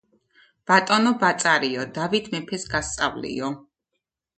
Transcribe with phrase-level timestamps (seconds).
[0.71, 3.57] ბატონო ბაწარიო, დავით მეფეს გასწავლიო,